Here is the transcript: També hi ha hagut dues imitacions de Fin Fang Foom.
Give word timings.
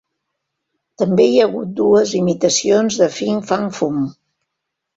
També 1.01 1.27
hi 1.27 1.35
ha 1.41 1.43
hagut 1.49 1.75
dues 1.81 2.15
imitacions 2.21 2.99
de 3.05 3.13
Fin 3.21 3.47
Fang 3.53 3.71
Foom. 3.79 4.05